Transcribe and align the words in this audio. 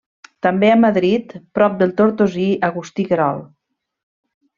També 0.45 0.69
a 0.75 0.77
Madrid, 0.85 1.35
prop 1.59 1.75
del 1.81 1.93
tortosí 1.99 2.47
Agustí 2.69 3.07
Querol. 3.11 3.45